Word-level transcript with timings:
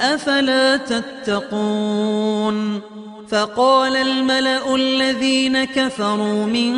أفلا 0.00 0.76
تتقون 0.76 2.80
فقال 3.30 3.96
الملأ 3.96 4.74
الذين 4.74 5.64
كفروا 5.64 6.46
من 6.46 6.74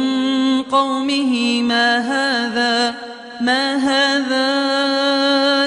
قومه 0.63 1.63
ما 1.63 1.99
هذا 1.99 2.95
ما 3.41 3.77
هذا 3.77 4.51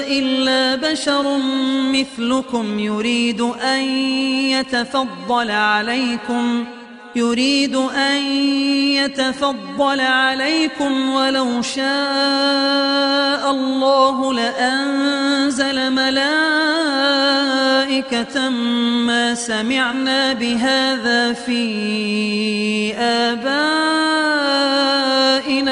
إلا 0.08 0.76
بشر 0.76 1.38
مثلكم 1.92 2.78
يريد 2.78 3.40
أن 3.40 3.80
يتفضل 4.50 5.50
عليكم 5.50 6.64
يريد 7.16 7.76
أن 7.76 8.22
يتفضل 8.92 10.00
عليكم 10.00 11.10
ولو 11.10 11.62
شاء 11.62 13.50
الله 13.50 14.32
لأنزل 14.32 15.03
ملائكة 17.94 18.48
ما 19.06 19.34
سمعنا 19.34 20.32
بهذا 20.32 21.32
في 21.32 22.94
آبائنا 22.94 23.44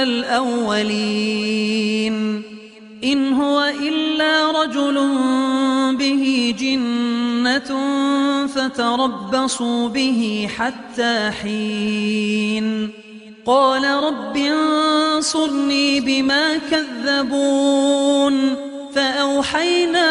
الأولين. 0.03 0.83
إن 3.05 3.33
هو 3.33 3.73
إلا 3.81 4.63
رجل 4.63 4.95
به 5.99 6.55
جنة 6.59 7.77
فتربصوا 8.47 9.89
به 9.89 10.49
حتى 10.57 11.31
حين. 11.43 12.91
قال 13.47 13.85
رب 13.85 14.37
انصرني 14.37 16.01
بما 16.01 16.57
كذبون. 16.71 18.72
فأوحينا 18.95 20.09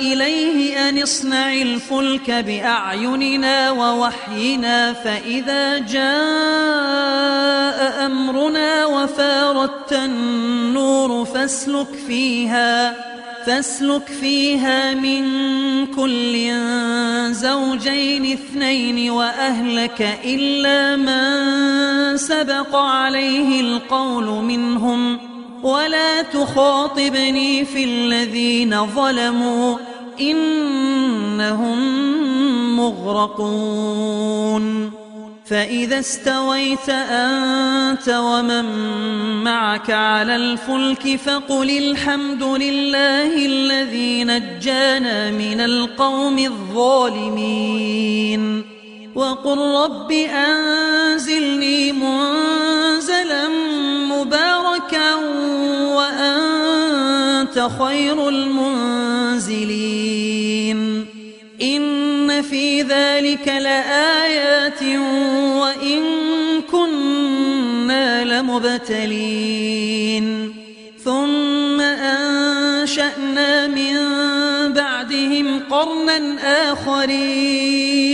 إليه 0.00 0.88
أن 0.88 1.02
اصنع 1.02 1.52
الفلك 1.52 2.30
بأعيننا 2.30 3.70
ووحينا 3.70 4.92
فإذا 4.92 5.78
جاء 5.78 6.14
أمرنا 8.06 8.86
وفاردت 8.86 9.92
النور 9.92 11.24
فاسلك 11.24 11.88
فيها 12.06 12.94
فاسلك 13.46 14.08
فيها 14.20 14.94
من 14.94 15.24
كل 15.86 16.52
زوجين 17.32 18.32
اثنين 18.32 19.10
وأهلك 19.10 20.18
إلا 20.24 20.96
من 20.96 22.16
سبق 22.16 22.76
عليه 22.76 23.60
القول 23.60 24.24
منهم. 24.24 25.33
ولا 25.64 26.22
تخاطبني 26.22 27.64
في 27.64 27.84
الذين 27.84 28.86
ظلموا 28.86 29.76
إنهم 30.20 31.78
مغرقون. 32.76 34.64
فإذا 35.46 35.98
استويت 35.98 36.88
أنت 36.88 38.08
ومن 38.08 38.64
معك 39.44 39.90
على 39.90 40.36
الفلك 40.36 41.16
فقل 41.16 41.70
الحمد 41.70 42.42
لله 42.42 43.46
الذي 43.46 44.24
نجانا 44.24 45.30
من 45.30 45.60
القوم 45.60 46.38
الظالمين. 46.38 47.94
وقل 49.14 49.58
رب 49.58 50.12
أنزلني 50.12 50.93
خير 57.68 58.28
المنزلين. 58.28 59.14
إن 61.62 62.42
في 62.42 62.82
ذلك 62.82 63.48
لآيات 63.48 64.82
وإن 65.62 66.02
كنا 66.72 68.24
لمبتلين. 68.24 69.44
ثم 71.04 71.80
أنشأنا 71.80 73.66
من 73.66 73.96
بعدهم 74.72 75.60
قرنا 75.70 76.72
آخرين. 76.72 78.13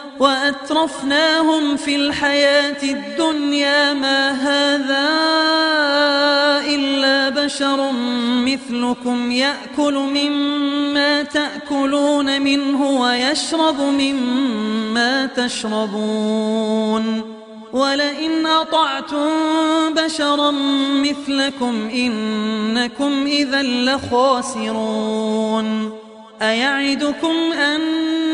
في 1.77 1.95
الحياة 1.95 2.83
الدنيا 2.83 3.93
ما 3.93 4.31
هذا 4.31 5.09
إلا 6.75 7.29
بشر 7.29 7.91
مثلكم 8.45 9.31
يأكل 9.31 9.93
مما 9.93 11.23
تأكلون 11.23 12.41
منه 12.41 12.89
ويشرب 13.01 13.81
مما 13.81 15.25
تشربون 15.25 17.21
ولئن 17.73 18.45
أطعتم 18.45 19.29
بشرا 19.95 20.51
مثلكم 21.01 21.89
إنكم 21.93 23.25
إذا 23.25 23.61
لخاسرون 23.61 24.91
أيعدكم 26.41 27.35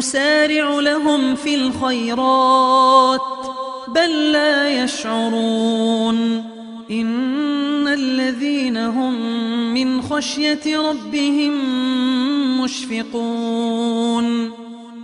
نسارع 0.00 0.80
لهم 0.80 1.34
في 1.34 1.54
الخيرات 1.54 3.20
بل 3.88 4.32
لا 4.32 4.84
يشعرون. 4.84 6.44
إن 6.90 7.88
الذين 7.88 8.76
هم 8.76 9.14
من 9.74 10.02
خشية 10.02 10.80
ربهم 10.90 11.52
مشفقون. 12.60 14.50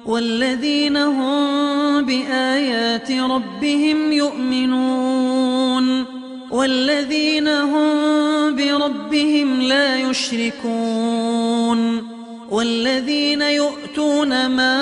والذين 0.07 0.97
هم 0.97 2.03
بآيات 2.03 3.11
ربهم 3.11 4.13
يؤمنون. 4.13 6.05
والذين 6.51 7.49
هم 7.49 7.95
بربهم 8.57 9.61
لا 9.61 9.97
يشركون. 10.11 11.37
والذين 12.51 13.43
يؤتون 13.43 14.47
ما 14.47 14.77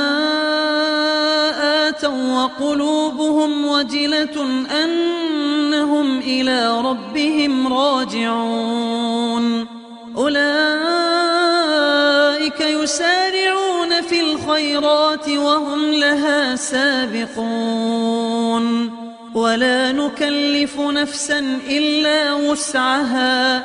آتوا 1.89 2.45
وقلوبهم 2.45 3.67
وجلة 3.67 4.47
أنهم 4.85 6.19
إلى 6.19 6.81
ربهم 6.81 7.73
راجعون. 7.73 9.67
أولئك 10.17 10.45
يسارعون 12.61 14.01
في 14.09 14.21
الخيرات 14.21 15.29
وهم 15.29 15.93
لها 15.93 16.57
سابقون. 16.57 17.85
ولا 19.35 19.93
نكلف 19.93 20.81
نفسا 20.81 21.59
إلا 21.69 22.33
وسعها. 22.33 23.65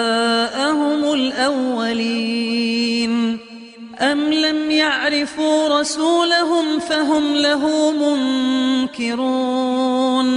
لم 5.11 5.17
يعرفوا 5.17 5.79
رسولهم 5.79 6.79
فهم 6.79 7.35
له 7.35 7.91
منكرون. 8.91 10.27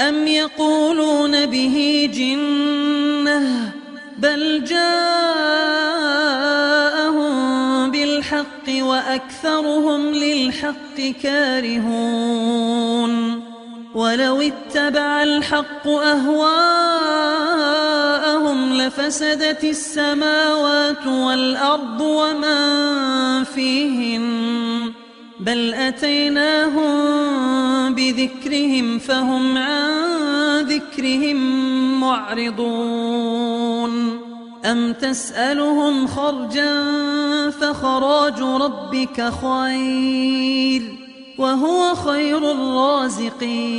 أم 0.00 0.26
يقولون 0.26 1.46
به 1.46 2.10
جنة 2.14 3.72
بل 4.18 4.64
جاءهم 4.64 4.90
بالحق 7.90 8.68
وأكثرهم 8.68 10.12
للحق 10.12 11.00
كارهون. 11.22 12.68
ولو 13.94 14.40
اتبع 14.40 15.22
الحق 15.22 15.88
أهواءهم 15.88 17.18
لفسدت 18.78 19.64
السماوات 19.64 21.06
والأرض 21.06 22.00
ومن 22.00 23.44
فيهن 23.44 24.92
بل 25.40 25.74
أتيناهم 25.74 26.88
بذكرهم 27.94 28.98
فهم 28.98 29.58
عن 29.58 29.90
ذكرهم 30.60 31.36
معرضون. 32.00 33.48
أم 34.64 34.92
تسألهم 34.92 36.06
خرجا 36.06 36.84
فخراج 37.50 38.40
ربك 38.42 39.32
خير 39.42 40.82
وهو 41.38 41.94
خير 41.94 42.52
الرازقين. 42.52 43.78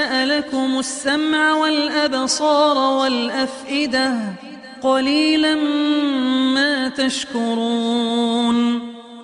أنشأ 0.00 0.24
لكم 0.24 0.78
السمع 0.78 1.54
والأبصار 1.54 3.00
والأفئدة 3.00 4.14
قليلا 4.82 5.54
ما 6.54 6.88
تشكرون 6.88 8.80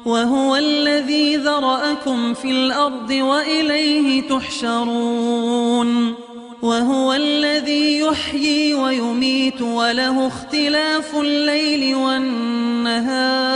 وهو 0.07 0.57
الذي 0.57 1.37
ذرأكم 1.37 2.35
في 2.35 2.51
الأرض 2.51 3.11
وإليه 3.11 4.29
تحشرون 4.29 6.15
وهو 6.63 7.13
الذي 7.13 7.99
يحيي 7.99 8.75
ويميت 8.75 9.63
وله 9.63 10.27
اختلاف 10.27 11.17
الليل 11.17 11.95
والنهار 11.95 13.47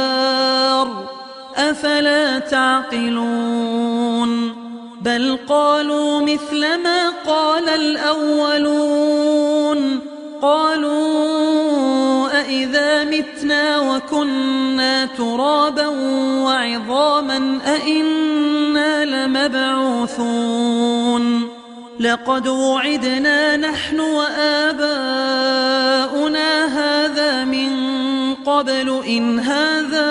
أفلا 1.57 2.39
تعقلون 2.39 3.81
بل 5.01 5.39
قالوا 5.49 6.21
مثل 6.21 6.61
ما 6.61 7.09
قال 7.27 7.69
الأولون. 7.69 9.21
قالوا 10.43 12.29
أئذا 12.41 13.05
متنا 13.05 13.79
وكنا 13.79 15.07
ترابا 15.07 15.87
وعظاما 16.45 17.59
أئنا 17.67 19.05
لمبعوثون. 19.05 20.71
لقد 22.01 22.49
وعدنا 22.49 23.57
نحن 23.57 24.01
وآباؤنا 24.01 24.91
هذا 26.65 27.45
من 27.45 27.71
قبل 28.35 29.03
إن 29.07 29.41
هذا 29.41 30.11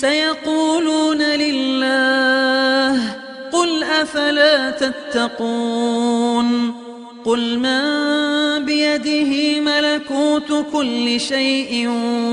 سيقولون 0.00 1.22
لله 1.22 3.00
قل 3.52 3.82
أفلا 3.82 4.70
تتقون 4.70 6.74
قل 7.24 7.58
من 7.58 8.64
بيده 8.64 9.60
ملكوت 9.60 10.66
كل 10.72 11.20
شيء 11.20 11.88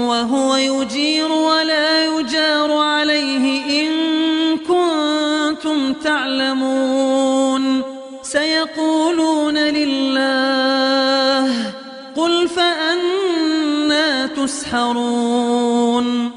وهو 0.08 0.56
يجير 0.56 1.32
ولا 1.32 2.06
يجار 2.06 2.78
عليه 2.78 3.62
إن 3.82 3.92
كنتم 4.58 5.94
تعلمون 5.94 7.82
سيقولون 8.22 9.58
لله 9.58 11.48
قل 12.16 12.48
فأنا 12.48 14.26
تسحرون 14.26 16.37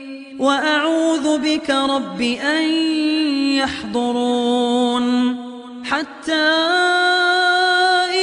وأعوذ 0.41 1.37
بك 1.37 1.69
رب 1.69 2.21
أن 2.21 2.63
يحضرون. 3.61 5.05
حتى 5.85 6.33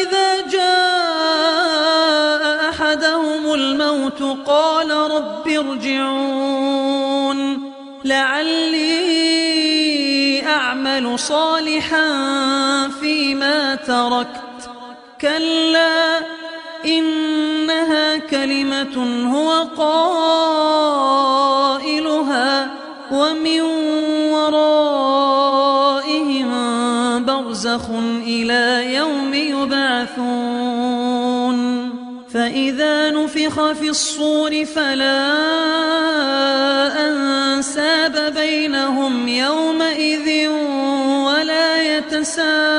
إذا 0.03 0.41
جاء 0.51 2.43
أحدهم 2.71 3.55
الموت 3.55 4.23
قال 4.47 4.91
رب 4.91 5.49
ارجعون. 5.49 7.39
لعلي 8.05 8.89
أعمل 10.47 11.19
صالحا 11.19 12.09
فيما 13.01 13.75
تركت. 13.75 14.71
كلا 15.21 16.19
إنها 16.85 18.17
كلمة 18.17 19.27
هو 19.35 19.63
قائلها 19.77 21.48
ومن 23.39 23.61
ورائهم 24.33 25.29
برزخ 27.25 27.91
إلى 28.27 28.95
يوم 28.95 29.35
يبعثون 29.35 30.39
فإذا 32.35 33.11
نفخ 33.11 33.73
في 33.73 33.89
الصور 33.89 34.65
فلا 34.65 35.29
أنساب 37.09 38.35
بينهم 38.35 39.29
يومئذ 39.29 40.49
ولا 41.27 41.97
يتساءلون 41.97 42.79